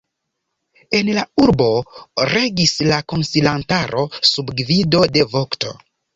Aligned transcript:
En 0.99 1.11
la 1.17 1.25
urbo 1.43 1.67
regis 2.31 2.73
la 2.89 2.99
konsilantaro 3.15 4.07
sub 4.31 4.53
gvido 4.63 5.05
de 5.15 5.27
vokto. 5.37 5.79